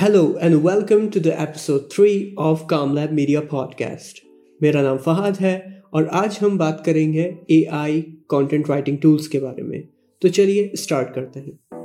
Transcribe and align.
Hello 0.00 0.36
and 0.40 0.54
welcome 0.54 1.08
to 1.08 1.20
the 1.20 1.30
episode 1.30 1.80
three 1.90 2.34
of 2.36 2.66
com 2.66 2.98
lab 2.98 3.12
media 3.12 3.40
podcast 3.74 4.18
میرا 4.60 4.82
نام 4.82 4.98
فہد 4.98 5.40
ہے 5.40 5.58
اور 5.90 6.04
آج 6.10 6.38
ہم 6.42 6.56
بات 6.56 6.84
کریں 6.84 7.12
گے 7.12 7.32
A 7.46 7.62
I 7.70 8.02
content 8.28 8.70
writing 8.70 8.96
tools 8.96 9.28
کے 9.28 9.40
بارے 9.40 9.62
میں۔ 9.62 9.82
تو 10.20 10.28
چلیے 10.28 10.68
اسٹارٹ 10.72 11.14
کرتے 11.14 11.40
ہیں۔ 11.40 11.81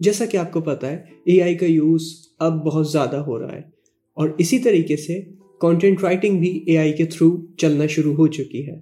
جیسا 0.00 0.26
کہ 0.26 0.36
آپ 0.36 0.52
کو 0.52 0.60
پتہ 0.60 0.86
ہے 0.86 0.98
اے 1.24 1.42
آئی 1.42 1.54
کا 1.54 1.66
یوز 1.66 2.02
اب 2.38 2.64
بہت 2.64 2.90
زیادہ 2.90 3.16
ہو 3.16 3.40
رہا 3.40 3.52
ہے۔ 3.52 3.62
اور 4.14 4.28
اسی 4.38 4.58
طریقے 4.58 4.96
سے 4.96 5.20
کانٹینٹ 5.60 6.02
رائٹنگ 6.02 6.38
بھی 6.38 6.62
اے 6.66 6.78
آئی 6.78 6.92
کے 6.92 7.04
تھرو 7.04 7.46
چلنا 7.56 7.86
شروع 7.86 8.14
ہو 8.14 8.26
چکی 8.26 8.66
ہے۔ 8.66 8.76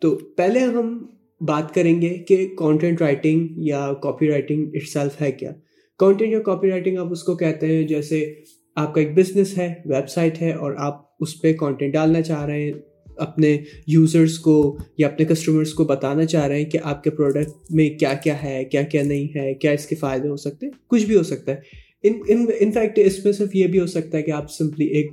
تو 0.00 0.16
پہلے 0.16 0.60
ہم 0.60 1.06
بات 1.40 1.74
کریں 1.74 2.02
گے 2.02 2.14
کہ 2.14 2.48
کانٹینٹ 2.58 3.02
رائٹنگ 3.02 3.48
یا 3.56 3.92
کاپی 4.02 4.28
رائٹنگ 4.28 4.70
اٹ 4.74 4.88
سیلف 4.88 5.22
ہے 5.22 5.32
کیا۔ 5.32 5.52
کانٹینٹ 5.98 6.32
یا 6.32 6.40
کاپی 6.40 6.70
رائٹنگ 6.70 6.98
آپ 6.98 7.10
اس 7.10 7.22
کو 7.22 7.36
کہتے 7.36 7.66
ہیں 7.66 7.86
جیسے 7.86 8.34
آپ 8.76 8.94
کا 8.94 9.00
ایک 9.00 9.14
بزنس 9.14 9.58
ہے 9.58 9.74
ویب 9.84 10.08
سائٹ 10.08 10.42
ہے 10.42 10.52
اور 10.52 10.72
آپ 10.78 11.02
اس 11.20 11.42
پہ 11.42 11.52
کانٹینٹ 11.52 11.92
ڈالنا 11.92 12.22
چاہ 12.22 12.44
رہے 12.44 12.62
ہیں۔ 12.62 12.72
اپنے 13.16 13.58
یوزرس 13.86 14.38
کو 14.38 14.78
یا 14.98 15.06
اپنے 15.06 15.24
کسٹمرس 15.24 15.72
کو 15.74 15.84
بتانا 15.84 16.24
چاہ 16.24 16.46
رہے 16.46 16.58
ہیں 16.58 16.70
کہ 16.70 16.78
آپ 16.82 17.04
کے 17.04 17.10
پروڈکٹ 17.10 17.50
میں 17.70 17.90
کیا 17.90 18.14
کیا 18.14 18.42
ہے، 18.42 18.64
کیا 18.64 18.82
کیا 18.82 19.02
نہیں 19.02 19.38
ہے، 19.38 19.54
کیا 19.54 19.70
اس 19.70 19.86
کے 19.86 19.94
فائدے 19.94 20.28
ہو 20.28 20.36
سکتے 20.36 20.66
ہیں؟ 20.66 20.72
کچھ 20.86 21.04
بھی 21.06 21.16
ہو 21.16 21.22
سکتا 21.22 21.52
ہے۔ 21.52 21.84
ان 22.04 22.72
فیکٹ 22.72 22.98
اس 23.04 23.24
میں 23.24 23.32
صرف 23.32 23.56
یہ 23.56 23.66
بھی 23.66 23.80
ہو 23.80 23.86
سکتا 23.86 24.18
ہے 24.18 24.22
کہ 24.22 24.30
آپ 24.30 24.52
سمپلی 24.52 24.86
ایک 24.86 25.12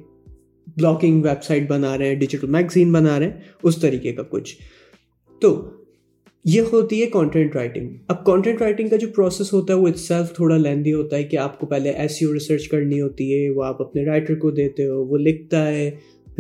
بلاگنگ 0.78 1.24
ویب 1.24 1.44
سائٹ 1.44 1.70
بنا 1.70 1.98
رہے 1.98 2.08
ہیں 2.08 2.16
ڈیجیٹل 2.16 2.48
میگزین 2.48 2.92
بنا 2.92 3.20
رہے 3.20 3.26
ہیں، 3.26 3.40
اس 3.64 3.78
طریقے 3.78 4.12
کا 4.12 4.24
کچھ۔ 4.24 4.56
تو 5.42 5.70
یہ 6.46 6.62
ہوتی 6.74 7.02
ہے 7.02 7.06
کانٹینٹ 7.06 7.56
رائٹنگ 7.56 7.90
اب 8.08 8.26
کانٹینٹ 8.26 8.62
رائٹنگ 8.62 8.88
کا 8.88 8.96
جو 8.96 9.08
پروسیس 9.16 9.54
ہوتا 9.54 9.74
ہے 9.74 9.80
وہ 9.80 9.88
اٹ 9.88 9.98
سیلف 9.98 10.36
تھوڑا 10.36 10.58
لیندی 10.58 10.94
ہوتا 10.94 11.16
ہے 11.18 11.24
کہ 11.24 11.38
آپ 11.38 11.60
کو 11.60 11.66
پہلے 11.66 11.90
ایسی 11.90 12.26
ریسرچ 12.34 12.68
کرنی 12.68 13.02
ہوتی 13.02 13.34
ہے، 13.34 13.50
وہ 13.50 13.64
آپ 13.64 13.82
اپنے 13.82 14.06
رائٹر 14.06 14.36
کو 14.36 14.52
دیتے 14.52 14.88
ہو، 14.88 15.06
وہ 15.06 15.18
لکھتا 15.18 15.68
ہے۔ 15.68 15.92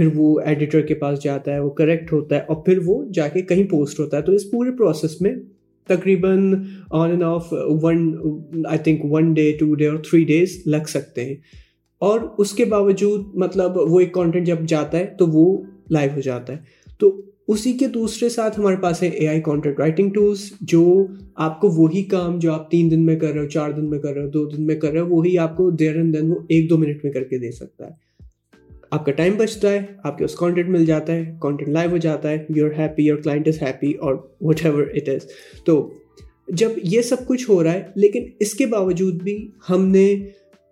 پھر 0.02 0.10
وہ 0.16 0.40
ایڈیٹر 0.40 0.82
کے 0.82 0.94
پاس 0.94 1.24
جاتا 1.24 1.54
ہے، 1.54 1.60
وہ 1.60 1.70
کریکٹ 1.70 2.14
ہوتا 2.14 2.36
ہے 2.36 2.42
اور 2.42 2.56
پھر 2.56 2.80
وہ 2.86 3.06
جا 3.14 3.28
کے 3.28 3.42
کہیں 3.42 3.64
پوسٹ 3.64 4.00
ہوتا 4.00 4.18
ہے۔ 4.18 4.22
تو 4.22 4.32
اس 4.32 4.52
پورے 4.52 4.72
پروسیس 4.72 5.22
میں 5.22 5.36
تقریباً 5.88 6.54
on 6.90 7.10
and 7.10 7.24
off 7.24 7.48
one 7.52 8.16
I 8.66 8.80
think 8.80 9.00
one 9.04 9.34
day 9.34 9.52
two 9.60 9.76
day 9.76 9.88
اور 9.88 9.98
تھری 9.98 10.24
ڈیز 10.24 10.64
لگ 10.66 10.88
سکتے 10.88 11.26
ہیں۔ 11.26 11.36
اور 12.00 12.20
اس 12.38 12.52
کے 12.52 12.66
باوجود 12.66 13.26
مطلب 13.34 13.78
وہ 13.78 14.00
ایک 14.00 14.12
کانٹینٹ 14.12 14.48
جب 14.48 14.58
جاتا 14.68 14.98
ہے 14.98 15.06
تو 15.18 15.28
وہ 15.28 15.62
لائیو 15.92 16.12
ہو 16.16 16.22
جاتا 16.22 16.54
ہے۔ 16.54 16.58
تو 17.00 17.22
اسی 17.48 17.74
کے 17.74 17.88
دوسرے 17.88 18.30
ساتھ 18.30 18.60
ہمارے 18.60 18.76
پاس 18.76 19.04
ہے 19.04 19.08
A 19.08 19.28
I 19.28 19.42
content 19.42 19.80
writing 19.80 20.10
tools 20.10 20.54
جو 20.62 21.08
آپ 21.36 21.62
کو 21.62 21.70
وہی 21.70 22.04
کام 22.04 22.40
جو 22.40 22.54
آپ 22.54 22.72
تین 22.72 22.92
دن 22.92 23.06
میں 23.06 23.20
کر 23.20 23.32
رہے 23.32 23.40
ہو، 23.40 23.48
چار 23.48 23.72
دن 23.72 23.90
میں 23.90 24.00
کر 24.00 24.14
رہے 24.14 24.24
ہو، 24.24 24.30
دو 24.30 24.46
دن 24.46 24.66
میں 24.66 24.76
کر 24.76 24.92
رہے 24.92 25.00
ہو، 25.00 25.16
وہی 25.16 25.38
آپ 25.38 25.58
کو 25.58 25.72
دیر 25.72 25.96
اینڈ 25.96 26.18
دین 26.18 26.32
وہ 26.32 26.36
ایک 26.50 26.70
دو 26.70 26.78
منٹ 26.78 26.98
میں 27.04 27.12
کر 27.12 27.24
کے 27.24 27.38
دے 27.38 27.52
سکتا 27.52 27.86
ہے۔ 27.86 28.11
آپ 28.92 29.06
کا 29.06 29.12
ٹائم 29.12 29.36
بچتا 29.38 29.72
ہے، 29.72 29.82
آپ 30.04 30.18
کے 30.18 30.24
اس 30.26 30.36
کانٹینٹ 30.36 30.70
مل 30.70 30.86
جاتا 30.86 31.14
ہے 31.14 31.24
کانٹینٹ 31.42 31.70
لائیو 31.70 31.92
ہو 31.92 31.98
جاتا 31.98 32.30
ہے 32.30 32.46
you're 32.56 32.72
happy 32.78 33.04
your 33.04 33.18
client 33.18 33.48
is 33.48 33.62
happy 33.62 33.92
اور 33.94 34.16
وٹ 34.42 34.66
ایور 34.66 34.88
اٹ 34.94 35.10
از 35.10 35.28
تو 35.66 35.76
جب 36.60 36.72
یہ 36.84 37.02
سب 37.02 37.26
کچھ 37.28 37.50
ہو 37.50 37.64
رہا 37.64 37.74
ہے، 37.74 37.84
لیکن 37.96 38.26
اس 38.40 38.54
کے 38.54 38.66
باوجود 38.66 39.22
بھی 39.24 39.36
ہم 39.70 39.88
نے 39.88 40.08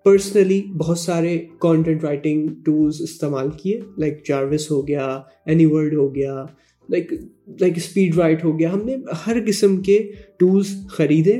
پرسنلی 0.05 0.61
بہت 0.77 0.99
سارے 0.99 1.37
کانٹینٹ 1.61 2.03
رائٹنگ 2.03 2.47
ٹولس 2.65 3.01
استعمال 3.01 3.49
کیے 3.57 3.79
لائک 3.97 4.25
جاروس 4.27 4.69
ہو 4.71 4.87
گیا 4.87 5.07
اینی 5.45 5.65
ورڈ 5.65 5.93
ہو 5.93 6.13
گیا 6.15 6.43
لائک 6.89 7.13
لائک 7.61 7.77
اسپیڈ 7.77 8.17
رائٹ 8.17 8.43
ہو 8.45 8.57
گیا۔ 8.59 8.73
ہم 8.73 8.85
نے 8.85 8.95
ہر 9.25 9.37
قسم 9.47 9.81
کے 9.81 9.99
ٹولس 10.39 10.75
خریدے، 10.89 11.39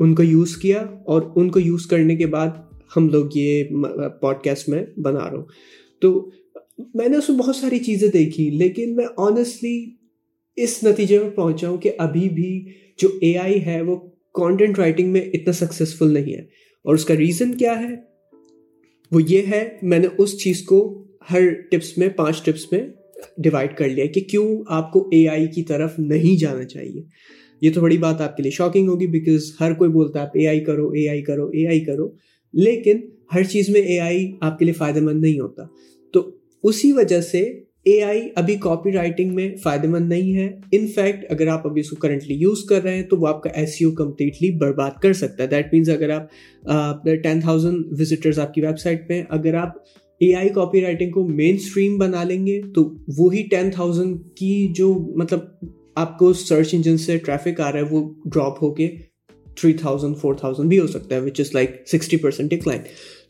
ان 0.00 0.14
کو 0.14 0.22
یوز 0.22 0.56
کیا 0.56 0.84
اور 1.04 1.22
ان 1.36 1.50
کو 1.50 1.60
یوز 1.60 1.86
کرنے 1.86 2.16
کے 2.16 2.26
بعد 2.26 2.48
ہم 2.96 3.08
لوگ 3.08 3.36
یہ 3.36 3.64
پوڈ 4.20 4.42
کاسٹ 4.44 4.68
میں 4.68 4.84
بنا 4.96 5.18
رہا 5.20 5.36
ہوں 5.36 5.44
تو 6.00 6.30
میں 6.94 7.08
نے 7.08 7.16
اس 7.16 7.28
میں 7.28 7.38
بہت 7.38 7.56
ساری 7.56 7.78
چیزیں 7.78 8.08
دیکھی، 8.08 8.50
لیکن 8.50 8.96
میں 8.96 9.06
آنیسٹلی 9.16 9.90
اس 10.56 10.84
نتیجے 10.84 11.18
میں 11.18 11.30
پہنچا 11.30 11.68
ہوں 11.68 11.76
کہ 11.76 11.90
ابھی 11.98 12.28
بھی 12.28 12.72
جو 12.98 13.08
اے 13.20 13.38
آئی 13.38 13.66
ہے 13.66 13.82
وہ 13.82 13.96
کانٹینٹ 14.34 14.78
رائٹنگ 14.78 15.12
میں 15.12 15.20
اتنا 15.20 15.52
سکسیزفل 15.52 16.08
نہیں 16.08 16.34
ہے۔ 16.34 16.40
اور 16.84 16.94
اس 16.94 17.04
کا 17.04 17.16
ریزن 17.16 17.54
کیا 17.54 17.82
ہے؟ 17.82 17.94
وہ 19.12 19.20
یہ 19.28 19.42
ہے، 19.50 19.68
میں 19.82 19.98
نے 19.98 20.06
اس 20.18 20.38
چیز 20.38 20.62
کو 20.62 21.04
ہر 21.32 21.54
ٹپس 21.70 21.98
میں، 21.98 22.08
پانچ 22.08 22.42
ٹپس 22.42 22.72
میں 22.72 22.88
ڈیوائڈ 23.38 23.76
کر 23.76 23.88
لیا 23.88 24.06
کہ 24.06 24.20
کیوں 24.20 24.62
آپ 24.68 24.92
کو 24.92 25.08
اے 25.12 25.28
آئی 25.28 25.46
کی 25.46 25.62
طرف 25.62 25.98
نہیں 25.98 26.40
جانا 26.40 26.64
چاہیے۔ 26.64 27.02
یہ 27.60 27.70
تو 27.74 27.80
بڑی 27.80 27.98
بات 27.98 28.20
آپ 28.20 28.36
کے 28.36 28.42
لیے 28.42 28.52
شاکنگ 28.52 28.88
ہوگی 28.88 29.06
بیکاز 29.06 29.52
ہر 29.60 29.74
کوئی 29.74 29.90
بولتا 29.90 30.18
ہے 30.18 30.24
آپ 30.24 30.30
اے 30.34 30.48
آئی 30.48 30.60
کرو 30.60 30.88
اے 30.88 31.08
آئی 31.08 31.22
کرو 31.22 31.46
اے 31.46 31.68
آئی 31.68 31.80
کرو۔ 31.80 32.08
لیکن 32.56 33.00
ہر 33.34 33.42
چیز 33.42 33.68
میں 33.68 33.80
اے 33.80 34.00
آئی 34.00 34.32
آپ 34.40 34.58
کے 34.58 34.64
لیے 34.64 34.74
فائدہ 34.74 35.00
مند 35.00 35.20
نہیں 35.20 35.40
ہوتا۔ 35.40 35.62
تو 36.12 36.30
اسی 36.64 36.92
وجہ 36.92 37.20
سے 37.20 37.40
اے 37.84 38.02
آئی 38.02 38.28
ابھی 38.34 38.56
کاپی 38.56 38.92
رائٹنگ 38.92 39.34
میں 39.34 39.56
فائدہ 39.56 39.88
مند 39.88 40.08
نہیں 40.08 40.36
ہے۔ 40.36 40.48
ان 40.72 40.86
فیکٹ 40.86 41.24
اگر 41.30 41.46
آپ 41.46 41.66
ابھی 41.66 41.80
اس 41.80 41.90
کو 41.90 41.96
کرنٹلی 41.96 42.34
یوز 42.34 42.64
کر 42.64 42.82
رہے 42.82 42.96
ہیں 42.96 43.02
تو 43.02 43.16
وہ 43.16 43.28
آپ 43.28 43.42
کا 43.42 43.50
ایس 43.50 43.80
یو 43.82 43.90
کمپلیٹلی 43.90 44.50
برباد 44.58 44.90
کر 45.02 45.12
سکتا 45.12 45.42
ہے۔ 45.42 45.48
دیٹ 45.48 45.66
مینس 45.72 45.88
اگر 45.88 46.10
آپ 46.10 47.04
ٹین 47.22 47.40
تھاؤزینڈ 47.40 48.00
وزٹرز 48.00 48.38
آپ 48.38 48.54
کی 48.54 48.60
ویب 48.60 48.78
سائٹ 48.78 49.08
پہ 49.08 49.22
اگر 49.28 49.54
آپ 49.54 49.78
اے 50.20 50.34
آئی 50.34 50.48
کاپی 50.48 50.80
رائٹنگ 50.80 51.10
کو 51.10 51.26
مین 51.28 51.54
اسٹریم 51.54 51.98
بنا 51.98 52.22
لیں 52.24 52.46
گے 52.46 52.60
تو 52.74 52.94
وہی 53.18 53.42
ٹین 53.42 53.70
تھاؤزینڈ 53.70 54.18
کی 54.36 54.72
جو 54.76 54.92
مطلب 55.16 55.40
آپ 55.94 56.18
کو 56.18 56.32
سرچ 56.32 56.74
انجن 56.74 56.96
سے 56.96 57.16
ٹریفک 57.16 57.60
آ 57.60 57.72
رہا 57.72 57.78
ہے 57.78 57.84
وہ 57.90 58.14
ڈراپ 58.24 58.62
ہو 58.62 58.74
کے 58.74 58.88
تھری 59.56 59.72
تھاؤزینڈ 59.72 60.16
فور 60.16 60.34
تھاؤزینڈ 60.34 60.68
بھی 60.68 60.78
ہو 60.78 60.86
سکتا 60.86 61.14
ہے 61.14 61.20
which 61.20 61.40
is 61.40 61.54
like 61.54 61.70
sixty 61.86 62.16
percent 62.16 62.50
decline 62.50 62.80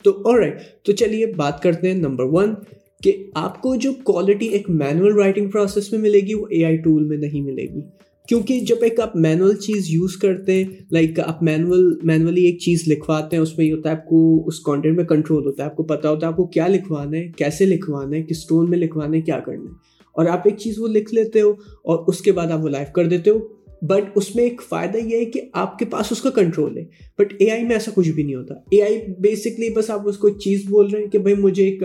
تو 0.03 0.11
اور 0.11 0.43
تو 0.83 0.91
چلیے 0.91 1.25
بات 1.25 1.61
کرتے 1.61 1.87
ہیں 1.87 1.95
نمبر 1.95 2.23
ون 2.31 2.53
کہ 3.01 3.15
آپ 3.35 3.61
کو 3.61 3.75
جو 3.75 3.91
کوالٹی 4.03 4.47
ایک 4.47 4.69
مینول 4.69 5.13
رائٹنگ 5.13 5.49
پروسیس 5.49 5.91
میں 5.91 5.99
ملے 6.01 6.19
گی، 6.19 6.33
وہ 6.33 6.45
اے 6.49 6.63
آئی 6.65 6.77
ٹول 6.77 7.03
میں 7.03 7.17
نہیں 7.17 7.41
ملے 7.41 7.63
گی. 7.63 7.81
کیونکہ 8.29 8.59
جب 8.59 8.75
ایک 8.81 8.99
آپ 8.99 9.15
مینول 9.15 9.55
چیز 9.55 9.89
یوز 9.89 10.15
کرتے 10.17 10.53
ہیں 10.53 10.63
لائک 10.91 11.19
آپ 11.19 11.43
مینول 11.43 11.99
مینولی 12.03 12.45
ایک 12.45 12.59
چیز 12.59 12.83
لکھواتے 12.87 13.35
ہیں، 13.35 13.43
اس 13.43 13.57
میں 13.57 13.65
یہ 13.65 13.73
ہوتا 13.73 13.89
ہے 13.89 13.95
آپ 13.95 14.05
کو 14.05 14.47
اس 14.47 14.59
کانٹینٹ 14.59 14.95
میں 14.95 15.05
کنٹرول 15.05 15.45
ہوتا 15.45 15.63
ہے. 15.63 15.69
آپ 15.69 15.75
کو 15.75 15.83
پتا 15.83 16.09
ہوتا 16.09 16.27
ہے 16.27 16.31
آپ 16.31 16.37
کو 16.37 16.45
کیا 16.47 16.67
لکھوانا 16.67 17.17
ہے، 17.17 17.27
کیسے 17.37 17.65
لکھوانا 17.65 18.15
ہے، 18.17 18.21
کس 18.21 18.45
ٹون 18.47 18.69
میں 18.69 18.77
لکھوانا 18.77 19.15
ہے، 19.17 19.21
کیا 19.21 19.39
کرنا 19.39 19.63
ہے. 19.63 19.75
اور 20.15 20.25
آپ 20.25 20.41
ایک 20.45 20.57
چیز 20.57 20.79
وہ 20.79 20.87
لکھ 20.87 21.13
لیتے 21.13 21.41
ہو 21.41 21.51
اور 21.83 22.03
اس 22.07 22.21
کے 22.21 22.31
بعد 22.31 22.51
آپ 22.51 22.63
وہ 22.63 22.69
لائف 22.69 22.91
کر 22.91 23.07
دیتے 23.07 23.29
ہو. 23.29 23.39
بٹ 23.81 24.17
اس 24.17 24.35
میں 24.35 24.43
ایک 24.43 24.61
فائدہ 24.69 24.97
یہ 24.97 25.17
ہے 25.17 25.25
کہ 25.25 25.41
آپ 25.53 25.77
کے 25.79 25.85
پاس 25.85 26.11
اس 26.11 26.21
کا 26.21 26.29
کنٹرول 26.31 26.77
ہے. 26.77 26.83
بٹ 27.19 27.33
اے 27.39 27.49
آئی 27.51 27.63
میں 27.63 27.75
ایسا 27.75 27.91
کچھ 27.95 28.09
بھی 28.09 28.23
نہیں 28.23 28.35
ہوتا. 28.35 28.53
اے 28.71 28.81
آئی 28.81 28.99
بیسکلی 29.19 29.69
بس 29.73 29.89
آپ 29.89 30.07
اس 30.09 30.17
کو 30.17 30.27
ایک 30.27 30.37
چیز 30.39 30.63
بول 30.69 30.89
رہے 30.91 31.01
ہیں 31.01 31.09
کہ 31.09 31.19
بھائی 31.19 31.35
مجھے 31.37 31.63
ایک 31.63 31.83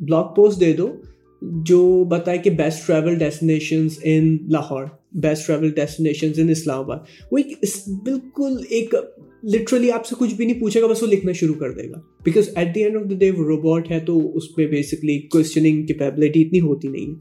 بلاگ 0.00 0.34
پوسٹ 0.36 0.60
دے 0.60 0.72
دو 0.72 0.88
جو 1.64 1.82
بتائے 2.08 2.38
کہ 2.38 2.50
best 2.52 2.86
travel 2.86 3.14
destinations 3.18 3.98
in 4.04 4.36
Lahore 4.52 4.84
best 5.22 5.46
travel 5.46 5.70
destinations 5.76 6.38
in 6.40 6.50
Islamabad 6.78 6.98
وہ 7.32 7.38
ایک 7.38 7.56
بالکل 8.04 8.56
ایک 8.70 8.94
لٹرلی 9.44 9.90
آپ 9.90 10.06
سے 10.06 10.14
کچھ 10.18 10.34
بھی 10.34 10.46
نہیں 10.46 10.60
پوچھے 10.60 10.80
گا، 10.82 10.86
بس 10.86 11.02
وہ 11.02 11.08
لکھنا 11.08 11.32
شروع 11.32 11.54
کر 11.54 11.72
دے 11.72 11.88
گا. 11.90 12.00
Because 12.24 12.48
at 12.54 12.74
the 12.74 12.82
end 12.84 12.96
of 12.96 13.10
the 13.10 13.16
day 13.18 13.30
وہ 13.30 13.44
روبوٹ 13.44 13.90
ہے 13.90 14.00
تو 14.06 14.18
اس 14.36 14.54
پہ 14.56 14.66
بیسکلی 14.66 15.18
کوشچننگ 15.32 15.86
کیپیبلٹی 15.86 16.42
اتنی 16.42 16.60
ہوتی 16.60 16.88
نہیں 16.88 17.14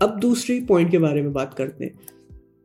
اب 0.00 0.20
دوسری 0.22 0.58
پوائنٹ 0.68 0.90
کے 0.90 0.98
بارے 0.98 1.22
میں 1.22 1.30
بات 1.30 1.56
کرتے 1.56 1.84
ہیں. 1.84 1.92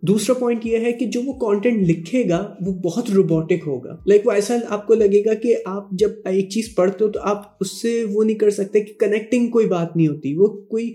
دوسرا 0.08 0.34
پوائنٹ 0.34 0.66
یہ 0.66 0.78
ہے 0.78 0.92
کہ 0.94 1.06
جو 1.06 1.22
وہ 1.26 1.34
کانٹینٹ 1.34 1.90
لکھے 1.90 2.24
گا 2.30 2.56
وہ 2.62 2.74
بہت 2.74 3.10
روبوٹک 3.10 3.68
ہوگا۔ 3.68 3.96
لائک 4.08 4.28
وہ 4.28 4.32
ایسا 4.32 4.58
آپ 4.70 4.88
کو 4.88 4.94
لگے 4.94 5.24
گا 5.26 5.34
کہ 5.34 5.56
آپ 5.66 5.92
جب 5.92 6.10
ایک 6.26 6.50
چیز 6.50 6.74
پڑھتے 6.76 7.06
ہو 7.06 7.12
تو 7.12 7.20
آپ 7.24 7.42
اس 7.60 7.82
سے 7.82 8.04
وہ 8.12 8.24
نہیں 8.24 8.38
کر 8.38 8.50
سکتے 8.50 8.80
کہ 8.80 8.94
کنیکٹنگ 9.00 9.48
کوئی 9.48 9.66
بات 9.66 9.96
نہیں 9.98 10.08
ہوتی۔ 10.08 10.34
وہ 10.34 10.48
کوئی 10.48 10.94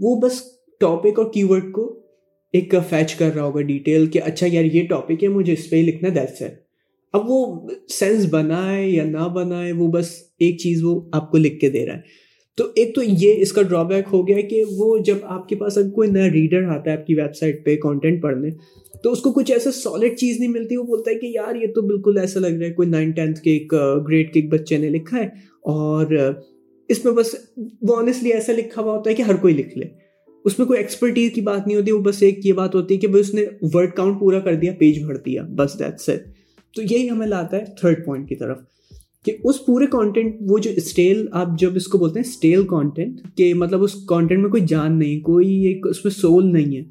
وہ 0.00 0.20
بس 0.20 0.42
ٹاپک 0.80 1.18
اور 1.18 1.32
کی 1.32 1.42
ورڈ 1.44 1.72
کو 1.72 2.00
ایک 2.52 2.74
فیچ 2.88 3.14
کر 3.14 3.34
رہا 3.34 3.42
ہوگا 3.42 3.60
ڈیٹیل 3.60 4.06
کہ 4.06 4.20
اچھا 4.24 4.46
یار 4.52 4.64
یہ 4.64 4.86
ٹاپک 4.86 5.22
ہے، 5.22 5.28
مجھے 5.28 5.52
اس 5.52 5.70
پہ 5.70 5.76
ہی 5.76 5.82
لکھنا 5.82 6.08
دیٹس 6.14 6.42
ہے 6.42 6.54
اب 7.12 7.30
وہ 7.30 7.68
سینس 7.88 8.26
بنائے 8.30 8.88
یا 8.88 9.04
نہ 9.04 9.28
بنائے، 9.28 9.72
وہ 9.72 9.88
بس 9.88 10.10
ایک 10.38 10.58
چیز 10.58 10.84
وہ 10.84 11.00
آپ 11.12 11.30
کو 11.30 11.38
لکھ 11.38 11.60
کے 11.60 11.70
دے 11.70 11.86
رہا 11.86 11.94
ہے۔ 11.94 12.21
تو 12.58 12.64
ایک 12.76 12.94
تو 12.94 13.02
یہ 13.02 13.40
اس 13.42 13.52
کا 13.52 13.62
ڈرا 13.62 13.82
بیک 13.82 14.08
ہو 14.12 14.26
گیا 14.28 14.40
کہ 14.48 14.62
وہ 14.76 14.96
جب 14.98 15.18
آپ 15.24 15.48
کے 15.48 15.56
پاس 15.56 15.78
اگر 15.78 15.88
کوئی 15.90 16.10
نیا 16.10 16.26
ریڈر 16.32 16.68
آتا 16.68 16.90
ہے 16.90 16.96
آپ 16.96 17.06
کی 17.06 17.14
ویب 17.14 17.34
سائٹ 17.36 17.64
پہ 17.64 17.76
کانٹینٹ 17.82 18.22
پڑھنے، 18.22 18.50
تو 19.04 19.12
اس 19.12 19.20
کو 19.20 19.32
کچھ 19.32 19.52
ایسا 19.52 19.70
سالڈ 19.72 20.16
چیز 20.16 20.40
نہیں 20.40 20.50
ملتی، 20.50 20.76
وہ 20.76 20.82
بولتا 20.84 21.10
ہے 21.10 21.14
کہ 21.14 21.26
یار 21.26 21.54
یہ 21.54 21.72
تو 21.74 21.82
بالکل 21.82 22.18
ایسا 22.18 22.40
لگ 22.40 22.58
رہا 22.58 22.66
ہے، 22.66 22.72
کوئی 22.72 22.88
نائن 22.88 23.10
ٹینتھ 23.10 23.40
کے 23.40 23.52
ایک 23.52 23.72
گریڈ 24.08 24.32
کے 24.32 24.40
ایک 24.40 24.52
بچے 24.52 24.78
نے 24.78 24.88
لکھا 24.88 25.18
ہے، 25.18 25.26
اور 25.64 26.14
اس 26.90 27.04
میں 27.04 27.12
بس 27.12 27.34
وہ 27.82 27.96
آنیسٹلی 27.96 28.32
ایسا 28.32 28.52
لکھا 28.52 28.82
ہوا 28.82 28.96
ہوتا 28.96 29.10
ہے 29.10 29.14
کہ 29.14 29.22
ہر 29.22 29.36
کوئی 29.36 29.54
لکھ 29.54 29.76
لے۔ 29.78 29.86
اس 30.44 30.58
میں 30.58 30.66
کوئی 30.66 30.78
ایکسپرٹیز 30.78 31.30
کی 31.32 31.40
بات 31.40 31.66
نہیں 31.66 31.76
ہوتی، 31.76 31.92
وہ 31.92 32.00
بس 32.02 32.22
ایک 32.22 32.46
یہ 32.46 32.52
بات 32.52 32.74
ہوتی 32.74 32.94
ہے 32.94 33.00
کہ 33.00 33.08
بھائی 33.08 33.20
اس 33.20 33.32
نے 33.34 33.44
ورڈ 33.74 33.92
کاؤنٹ 33.94 34.18
پورا 34.20 34.40
کر 34.40 34.54
دیا 34.54 34.72
پیج 34.78 35.02
بھر 35.04 35.16
دیا، 35.16 35.42
بس 35.56 35.78
دیٹ 35.78 36.00
سے 36.00 36.16
تو 36.76 36.82
یہی 36.82 37.08
ہمیں 37.10 37.26
لاتا 37.26 37.56
ہے 37.56 37.64
تھرڈ 37.80 38.04
پوائنٹ 38.04 38.28
کی 38.28 38.36
طرف۔ 38.36 38.58
کہ 39.24 39.36
اس 39.44 39.64
پورے 39.66 39.86
کانٹینٹ 39.86 40.36
وہ 40.48 40.58
جو 40.58 40.70
اسٹیل 40.76 41.26
آپ 41.32 41.58
جب 41.58 41.76
اس 41.76 41.86
کو 41.88 41.98
بولتے 41.98 42.18
ہیں 42.18 42.26
اسٹیل 42.26 42.66
کانٹینٹ 42.66 43.20
کہ 43.36 43.52
مطلب 43.54 43.82
اس 43.82 43.94
کانٹینٹ 44.08 44.40
میں 44.42 44.50
کوئی 44.50 44.64
جان 44.66 44.98
نہیں، 44.98 45.20
کوئی 45.20 45.54
ایک 45.66 45.86
اس 45.86 46.04
میں 46.04 46.12
سول 46.12 46.52
نہیں 46.52 46.76
ہے، 46.76 46.82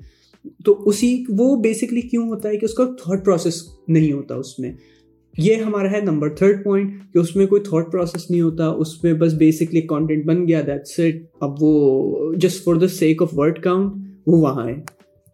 تو 0.66 0.82
اسی، 0.86 1.24
وہ 1.38 1.56
بیسکلی 1.62 2.02
کیوں 2.02 2.28
ہوتا 2.28 2.50
ہے 2.50 2.58
کہ 2.58 2.66
اس 2.66 2.74
کا 2.74 2.86
تھاٹ 3.04 3.26
پروسیس 3.26 3.64
نہیں 3.88 4.12
ہوتا 4.12 4.36
اس 4.36 4.58
میں؟ 4.60 4.72
یہ 5.34 5.56
ہمارا 5.56 5.92
ہے 5.92 6.00
نمبر 6.02 6.30
تھرڈ 6.30 6.64
پوائنٹ 6.64 7.14
کہ 7.14 7.20
اس 7.20 7.36
میں 7.36 7.46
کوئی 7.48 7.62
تھاٹ 7.62 7.92
پروسیس 7.92 8.30
نہیں 8.32 8.42
ہوتا، 8.42 8.68
اس 8.68 9.04
میں 9.04 9.14
بس 9.14 9.34
بیسکلی 9.34 9.82
کانٹینٹ 9.82 10.26
بن 10.26 10.48
گیا 10.48 10.62
دیٹس 10.68 11.00
اٹ 11.00 11.22
اب 11.42 11.62
وہ 11.62 12.34
just 12.36 12.64
for 12.64 12.76
the 12.76 12.88
sake 12.88 13.22
of 13.22 13.38
word 13.38 13.60
count 13.60 14.28
وہ 14.28 14.40
وہاں 14.40 14.68
ہے، 14.68 14.76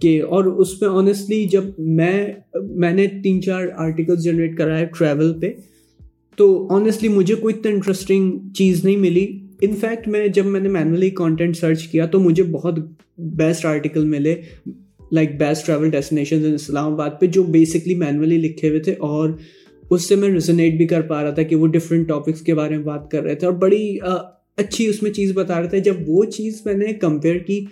کہ 0.01 0.21
اور 0.23 0.45
اس 0.45 0.81
میں 0.81 0.89
آنیسٹلی 0.89 1.43
جب 1.45 1.63
میں 1.79 2.27
میں 2.75 2.93
نے 2.93 3.07
تین 3.23 3.41
چار 3.41 3.65
آرٹیکلس 3.77 4.23
جنریٹ 4.23 4.57
کرا 4.57 4.77
ہے 4.79 4.85
ٹریول 4.97 5.33
پہ 5.39 5.51
تو 6.37 6.67
آنیسٹلی 6.71 7.09
مجھے 7.09 7.35
کوئی 7.35 7.55
اتنا 7.57 7.71
انٹرسٹنگ 7.71 8.39
چیز 8.55 8.85
نہیں 8.85 8.97
ملی۔ 8.97 9.39
ان 9.61 9.75
فیکٹ 9.75 10.07
میں 10.07 10.27
جب 10.27 10.45
میں 10.45 10.59
نے 10.59 10.69
مینولی 10.69 11.09
کانٹینٹ 11.09 11.57
سرچ 11.57 11.87
کیا 11.87 12.05
تو 12.05 12.19
مجھے 12.19 12.43
بہت 12.43 12.73
بیسٹ 13.17 13.65
آرٹیکل 13.65 14.05
ملے 14.05 14.35
like 15.11 15.39
best 15.39 15.65
travel 15.65 15.89
destination 15.89 16.53
Islamabad 16.93 17.09
پہ، 17.19 17.25
جو 17.25 17.43
بیسکلی 17.43 17.95
مینولی 17.95 18.37
لکھے 18.37 18.69
ہوئے 18.69 18.79
تھے 18.79 18.91
اور 18.91 19.29
اس 19.89 20.07
سے 20.09 20.15
میں 20.15 20.29
ریزونیٹ 20.29 20.73
بھی 20.73 20.87
کر 20.87 21.01
پا 21.01 21.23
رہا 21.23 21.29
تھا 21.29 21.43
کہ 21.43 21.55
وہ 21.55 21.67
ڈفرینٹ 21.67 22.07
ٹاپکس 22.07 22.41
کے 22.41 22.55
بارے 22.55 22.77
میں 22.77 22.85
بات 22.85 23.11
کر 23.11 23.23
رہے 23.23 23.35
تھے۔ 23.35 23.47
اور 23.47 23.55
بڑی 23.55 23.97
اچھی 24.57 24.87
اس 24.87 25.03
میں 25.03 25.11
چیز 25.11 25.31
بتا 25.33 25.61
رہے 25.61 25.67
تھے۔ 25.67 25.79
جب 25.79 25.93
وہ 26.07 26.25
چیز 26.25 26.61
میں 26.65 26.73
نے 26.73 26.93
کمپیئر 26.93 27.37
کی، 27.37 27.65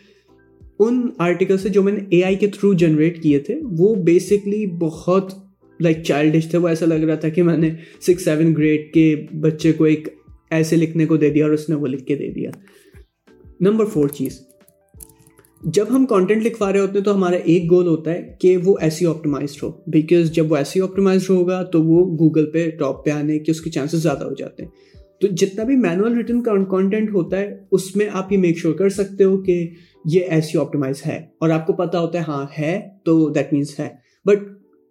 ان 0.80 1.02
آرٹیکل 1.18 1.58
سے 1.58 1.70
جو 1.70 1.84
میں 1.84 1.94
نے 1.94 2.00
اے 2.10 2.24
آئی 2.24 2.36
کے 2.36 2.48
تھرو 2.48 2.74
جنریٹ 2.74 3.24
کیے 3.24 3.40
تھے، 3.40 3.60
وہ 3.78 3.96
بیسکلی 3.96 4.66
بہت 4.66 5.45
لائک 5.80 6.04
چائلڈش 6.04 6.50
تھے، 6.50 6.58
وہ 6.58 6.68
ایسا 6.68 6.86
لگ 6.86 6.94
رہا 6.94 7.16
تھا 7.16 7.30
کہ 7.30 7.44
میں 7.44 7.58
نے 7.58 7.70
سکس 8.02 8.24
سیون 8.24 8.54
گریڈ 8.58 8.94
کے 8.94 9.26
بچے 9.40 9.72
کو 9.72 9.84
ایک 9.84 10.08
ایسے 10.52 10.76
لکھنے 10.76 11.06
کو 11.06 11.18
دے 11.18 11.30
دیا 11.30 11.46
اور 11.46 11.54
اس 11.54 11.70
نے 11.70 11.76
وہ 11.76 11.88
لکھ 11.88 12.06
کے 12.06 12.16
دے 12.16 12.32
دیا۔ 12.32 12.52
نمبر 13.60 13.86
فور 13.86 14.08
چیز، 14.08 14.40
جب 15.64 15.86
ہم 15.90 16.06
کانٹینٹ 16.06 16.44
لکھوا 16.44 16.72
رہے 16.72 16.80
ہوتے 16.80 16.98
ہیں 16.98 17.06
تو 17.06 17.16
ہمارا 17.16 17.36
ایک 17.36 17.72
گول 17.72 17.88
ہوتا 17.88 18.12
ہے 18.12 18.36
کہ 18.40 18.58
وہ 18.58 18.76
ایسی 18.82 19.06
آپٹیمائزڈ 19.06 19.64
ہو۔ 19.64 19.72
بیکاز 19.88 20.32
جب 20.32 20.52
وہ 20.52 20.56
ایسی 20.56 20.82
آپٹیمائزڈ 20.82 21.30
ہوگا 21.30 21.64
تو 21.64 21.84
وہ 21.84 22.18
گوگل 22.18 22.52
پہ 22.52 22.70
ٹاپ 22.80 23.06
پہ 23.06 23.10
آنے 23.10 23.40
کے 23.40 23.52
اس 23.52 23.62
کے 23.62 23.70
چانسز 23.70 24.04
زیادہ 24.04 24.24
ہو 24.24 24.34
جاتے 24.38 24.64
ہیں۔ 24.64 24.70
تو 25.22 25.28
جتنا 25.28 25.64
بھی 25.64 25.76
مینوئل 25.76 26.14
ریٹن 26.14 26.44
کانٹینٹ 26.44 27.10
ہوتا 27.14 27.40
ہے، 27.40 27.58
اس 27.72 27.96
میں 27.96 28.06
آپ 28.14 28.32
یہ 28.32 28.38
میک 28.38 28.58
شیور 28.58 28.74
کر 28.74 28.90
سکتے 28.90 29.24
ہو 29.24 29.38
کہ 29.38 29.70
یہ 30.06 30.22
ایسی 30.30 30.58
آپٹیمائز 30.58 30.96
ہے۔ 31.08 31.22
اور 31.40 31.50
آپ 31.50 31.68
کو 31.68 31.74
پتا 31.74 32.00
ہوتا 32.00 32.20
ہے 32.20 32.24
ہاں 32.28 32.46
ہے 32.60 32.82
تو 33.06 33.30
دیٹ 33.30 33.54
مینس 33.54 33.80
ہے۔ 33.80 33.90
بٹ 34.26 34.40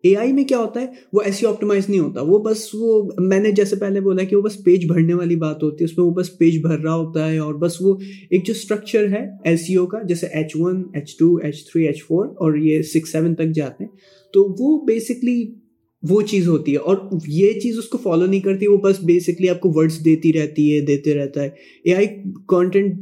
اے 0.04 0.16
آئی 0.16 0.32
میں 0.32 0.44
کیا 0.44 0.58
ہوتا 0.58 0.80
ہے؟ 0.80 0.86
وہ 1.12 1.20
ایسی 1.24 1.46
آپٹیمائز 1.46 1.88
نہیں 1.88 2.00
ہوتا۔ 2.00 2.22
وہ 2.22 2.38
بس 2.38 2.68
وہ، 2.74 3.10
میں 3.18 3.40
نے 3.40 3.50
جیسے 3.50 3.76
پہلے 3.76 4.00
بولا 4.00 4.24
کہ 4.24 4.36
وہ 4.36 4.42
بس 4.42 4.64
پیج 4.64 4.86
بھرنے 4.86 5.14
والی 5.14 5.36
بات 5.36 5.62
ہوتی 5.62 5.84
ہے۔ 5.84 5.84
اس 5.84 5.98
میں 5.98 6.06
وہ 6.06 6.10
بس 6.10 6.38
پیج 6.38 6.58
بھر 6.58 6.78
رہا 6.78 6.94
ہوتا 6.94 7.32
ہے 7.32 7.38
اور 7.38 7.54
بس 7.54 7.72
وہ 7.80 7.96
ایک 8.30 8.46
جو 8.46 8.54
اسٹرکچر 8.56 9.08
ہے 9.08 9.28
ایل 9.44 9.56
سی 9.56 9.74
او 9.74 9.86
کا، 9.86 10.02
جیسے 10.02 10.26
H 10.26 10.52
one 10.54 10.82
H 10.94 11.18
two 11.18 11.36
H 11.36 11.72
three 11.72 11.86
H 11.86 12.04
four 12.04 12.26
اور 12.26 12.54
یہ 12.54 12.82
سکس 12.82 13.12
سیون 13.12 13.34
تک 13.34 13.54
جاتے 13.54 13.84
ہیں۔ 13.84 13.90
تو 14.32 14.56
وہ 14.60 14.84
بیسکلی 14.84 15.54
وہ 16.10 16.22
چیز 16.22 16.48
ہوتی 16.48 16.72
ہے 16.72 16.76
اور 16.76 16.96
یہ 17.28 17.52
چیز 17.52 17.78
اس 17.78 17.84
کو 17.84 17.98
فالو 17.98 18.26
نہیں 18.26 18.40
کرتی۔ 18.40 18.66
وہ 18.66 18.76
بس 18.76 18.96
بیسکلی 19.04 19.48
آپ 19.48 19.60
کو 19.60 19.72
ورڈس 19.74 20.04
دیتی 20.04 20.32
رہتی 20.32 20.74
ہے، 20.74 20.80
دیتے 20.80 21.14
رہتا 21.14 21.42
ہے۔ 21.42 21.50
اے 21.84 21.94
آئی 21.94 22.06
کانٹینٹ 22.48 23.00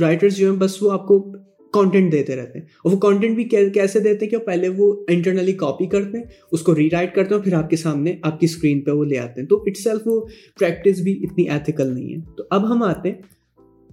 رائٹرس 0.00 0.36
جو 0.36 0.50
ہیں، 0.50 0.58
بس 0.58 0.82
وہ 0.82 0.90
آپ 0.90 1.08
کو 1.08 1.32
کانٹینٹ 1.74 2.12
دیتے 2.12 2.36
رہتے 2.36 2.58
ہیں۔ 2.58 2.66
اور 2.84 2.92
وہ 2.92 2.98
کانٹینٹ 2.98 3.34
بھی 3.34 3.44
کیسے 3.68 4.00
دیتے 4.00 4.24
ہیں 4.24 4.30
کہ 4.30 4.36
پہلے 4.36 4.68
وہ 4.68 5.04
انٹرنلی 5.08 5.52
کاپی 5.52 5.86
کرتے 5.86 6.18
ہیں، 6.18 6.24
اس 6.52 6.60
کو 6.60 6.74
ری 6.74 6.90
رائٹ 6.90 7.14
کرتے 7.14 7.28
ہیں 7.28 7.36
اور 7.36 7.44
پھر 7.44 7.54
آپ 7.54 7.70
کے 7.70 7.76
سامنے 7.76 8.16
آپ 8.22 8.40
کی 8.40 8.44
اسکرین 8.44 8.80
پہ 8.80 8.90
وہ 8.90 9.04
لے 9.04 9.18
آتے 9.18 9.40
ہیں۔ 9.40 9.48
تو 9.48 9.62
اٹ 9.66 9.76
سیلف 9.76 10.00
وہ 10.06 10.26
پریکٹس 10.60 11.00
بھی 11.00 11.12
اتنی 11.12 11.48
ایتھیکل 11.48 11.86
نہیں 11.86 12.14
ہے۔ 12.14 12.20
تو 12.36 12.44
اب 12.50 12.72
ہم 12.72 12.82
آتے 12.82 13.10
ہیں 13.10 13.22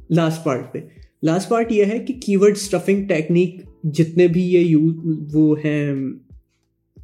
لاسٹ 0.10 0.45
پارٹ 0.45 0.74
پہ۔ 0.74 0.80
لاسٹ 1.24 1.50
پارٹ 1.50 1.72
یہ 1.72 1.86
ہے 1.86 2.00
کہ 2.00 2.13
کی 2.25 2.36
ورڈ 2.36 2.51
اسٹفنگ 2.51 3.07
ٹیکنیک 3.07 3.56
جتنے 3.84 4.27
بھی 4.27 4.44
یہ 4.44 4.60
یوز 4.60 4.94
وہ 5.34 5.56
ہیں 5.66 5.94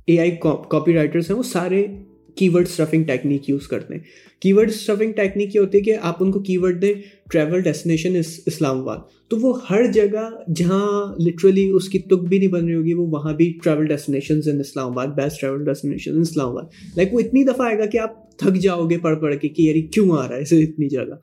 اے 0.06 0.20
آئی 0.20 0.32
کاپی 0.70 0.94
رائٹرس 0.94 1.32
ہیں، 1.32 1.38
وہ 1.38 1.44
سارے 1.44 1.88
کی 2.38 2.50
ورڈ 2.50 2.68
اسٹفنگ 2.68 3.04
ٹیکنیک 3.04 3.50
یوز 3.50 3.68
کرتے 3.68 3.94
ہیں۔ 3.94 4.02
کی 4.42 4.52
ورڈ 4.54 4.70
اسٹفنگ 4.70 5.12
ٹیکنیک 5.12 5.56
یہ 5.56 5.60
ہوتی 5.60 5.78
ہے 5.78 5.84
کہ 5.84 5.96
آپ 6.02 6.24
ان 6.24 6.32
کو 6.32 6.40
کی 6.40 6.58
ورڈ 6.58 6.82
دیں 6.82 6.94
ٹریول 7.32 7.62
ڈیسٹینیشن 7.62 8.16
اسلام 8.46 8.80
آباد 8.82 8.98
تو 9.30 9.38
وہ 9.38 9.54
ہر 9.70 9.92
جگہ 9.92 10.30
جہاں 10.56 11.22
لٹرلی 11.22 11.70
اس 11.76 11.90
کی 11.90 12.00
تک 12.00 12.28
بھی 12.30 12.38
نہیں 12.38 12.50
بن 12.50 12.66
رہی 12.66 12.76
ہوگی، 12.76 12.94
وہ 12.94 13.08
وہاں 13.08 13.34
بھی 13.34 13.52
ٹریول 13.64 13.86
ڈیسٹینیشن 13.86 14.40
ان 14.46 14.60
اسلام 14.60 14.92
آباد 14.92 15.08
بیسٹ 15.16 15.40
ٹریول 15.40 15.66
ڈیسٹینیشن 15.66 16.20
اسلام 16.20 16.50
آباد 16.50 16.98
لائک 16.98 17.14
وہ 17.14 17.20
اتنی 17.20 17.44
دفعہ 17.44 17.68
آئے 17.68 17.78
گا 17.80 17.86
کہ 17.86 18.00
آپ 18.00 18.38
تھک 18.38 18.56
جاؤ 18.56 18.86
گے 18.90 18.98
پڑھ 18.98 19.20
پڑھ 19.20 19.36
کے 19.36 19.50
کہ 19.50 19.62
یار 19.62 19.76
کیوں 19.94 20.18
آ 20.18 20.28
رہا 20.28 20.36
ہے 20.36 20.42
اسے 20.42 20.60
اتنی 20.64 20.90
جگہ۔ 20.90 21.16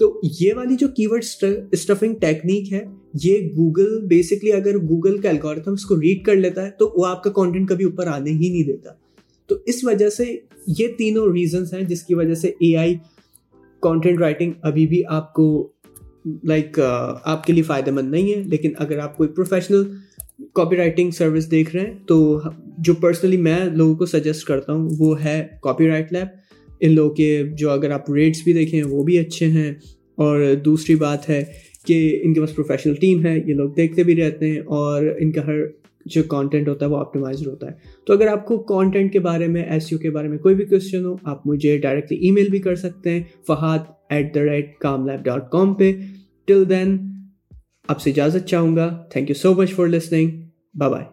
تو 0.00 0.20
یہ 0.40 0.54
والی 0.54 0.76
جو 0.76 0.88
کی 0.88 1.06
ورڈ 1.06 1.24
اسٹفنگ 1.72 2.14
ٹیکنیک 2.14 2.72
ہے، 2.72 2.84
یہ 3.22 3.48
گوگل 3.56 4.06
بیسکلی 4.06 4.52
اگر 4.52 4.78
گوگل 4.78 5.18
کا 5.18 5.28
الگوریتھم 5.28 5.72
اس 5.72 5.84
کو 5.84 6.00
ریڈ 6.00 6.24
کر 6.24 6.36
لیتا 6.36 6.64
ہے 6.66 6.70
تو 6.70 6.92
وہ 6.96 7.06
آپ 7.06 7.22
کا 7.22 7.30
کانٹینٹ 7.30 7.68
کبھی 7.68 7.84
اوپر 7.84 8.06
آنے 8.06 8.30
ہی 8.30 8.48
نہیں 8.48 8.66
دیتا۔ 8.66 8.92
تو 9.52 9.58
اس 9.66 9.82
وجہ 9.84 10.08
سے 10.10 10.24
یہ 10.78 10.88
تینوں 10.98 11.26
ریزنس 11.32 11.72
ہیں 11.74 11.82
جس 11.84 12.02
کی 12.02 12.14
وجہ 12.14 12.34
سے 12.34 12.48
اے 12.60 12.76
آئی 12.76 12.94
کانٹینٹ 13.82 14.20
رائٹنگ 14.20 14.52
ابھی 14.62 14.86
بھی 14.86 15.02
آپ 15.10 15.32
کو 15.34 15.46
لائک 16.44 16.78
آپ 16.80 17.44
کے 17.44 17.52
لیے 17.52 17.62
فائدہ 17.62 17.90
مند 17.90 18.10
نہیں 18.10 18.32
ہے، 18.34 18.42
لیکن 18.42 18.72
اگر 18.78 18.98
آپ 18.98 19.16
کوئی 19.16 19.28
پروفیشنل 19.28 19.82
کاپی 20.54 20.76
رائٹنگ 20.76 21.10
سروس 21.10 21.50
دیکھ 21.50 21.74
رہے 21.76 21.84
ہیں، 21.86 21.94
تو 22.06 22.40
جو 22.78 22.94
پرسنلی 23.00 23.36
میں 23.36 23.58
لوگوں 23.66 23.94
کو 23.94 24.06
سجیسٹ 24.06 24.46
کرتا 24.46 24.72
ہوں، 24.72 24.88
وہ 24.98 25.22
ہے 25.24 25.46
کاپی 25.62 25.88
رائٹ 25.88 26.12
لیب 26.12 26.28
ان 26.80 26.94
لوگوں 26.94 27.14
کے 27.14 27.42
جو 27.58 27.70
اگر 27.70 27.90
آپ 27.90 28.10
ریٹس 28.10 28.42
بھی 28.44 28.52
دیکھیں، 28.52 28.82
وہ 28.84 29.02
بھی 29.04 29.18
اچھے 29.18 29.46
ہیں۔ 29.48 29.72
اور 30.18 30.40
دوسری 30.64 30.94
بات 30.96 31.28
ہے 31.28 31.42
کہ 31.86 31.98
ان 32.22 32.34
کے 32.34 32.40
پاس 32.40 32.54
پروفیشنل 32.54 32.94
ٹیم 32.94 33.24
ہے، 33.26 33.36
یہ 33.38 33.54
لوگ 33.54 33.70
دیکھتے 33.76 34.02
بھی 34.02 34.16
رہتے 34.16 34.50
ہیں، 34.50 34.60
اور 34.60 35.14
ان 35.18 35.32
کا 35.32 35.46
ہر 35.46 35.60
جو 36.06 36.22
کانٹینٹ 36.22 36.68
ہوتا 36.68 36.86
ہے 36.86 36.90
وہ 36.90 36.96
آپٹیمائزڈ 36.96 37.46
ہوتا 37.46 37.66
ہے۔ 37.66 37.72
تو 38.06 38.12
اگر 38.12 38.26
آپ 38.26 38.46
کو 38.46 38.58
کانٹینٹ 38.58 39.12
کے 39.12 39.20
بارے 39.20 39.46
میں 39.46 39.64
ایس 39.64 39.92
یو 39.92 39.98
کے 39.98 40.10
بارے 40.10 40.28
میں 40.28 40.38
کوئی 40.38 40.54
بھی 40.54 40.64
کوشچن 40.64 41.04
ہو، 41.04 41.16
آپ 41.24 41.46
مجھے 41.46 41.78
ڈائریکٹلی 41.78 42.18
ای 42.18 42.30
میل 42.30 42.48
بھی 42.48 42.58
کر 42.58 42.74
سکتے 42.74 43.10
ہیں 43.10 43.22
Fahad 43.46 43.78
at 44.10 44.34
the 44.34 44.40
rate 44.40 44.78
com 44.78 45.08
lab 45.08 45.24
dot 45.24 45.50
com 45.50 45.74
پہ۔ 45.74 45.92
ٹل 46.44 46.68
دین 46.68 46.98
آپ 47.88 48.00
سے 48.00 48.10
اجازت 48.10 48.46
چاہوں 48.46 48.76
گا۔ 48.76 49.04
Thank 49.10 49.30
you 49.30 49.34
so 49.34 49.54
much 49.54 49.74
for 49.74 49.86
listening 49.86 50.30
bye 50.74 50.92
bye 50.92 51.04